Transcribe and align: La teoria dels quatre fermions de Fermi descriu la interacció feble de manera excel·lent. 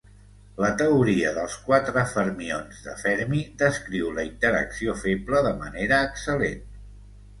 La 0.63 0.69
teoria 0.77 1.33
dels 1.35 1.57
quatre 1.67 2.03
fermions 2.13 2.79
de 2.87 2.95
Fermi 3.03 3.41
descriu 3.65 4.09
la 4.19 4.27
interacció 4.31 4.97
feble 5.03 5.45
de 5.49 5.53
manera 5.65 6.01
excel·lent. 6.11 6.65